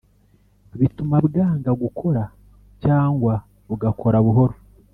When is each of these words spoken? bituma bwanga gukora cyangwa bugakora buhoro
bituma 0.79 1.15
bwanga 1.27 1.71
gukora 1.81 2.21
cyangwa 2.83 3.33
bugakora 3.67 4.17
buhoro 4.25 4.55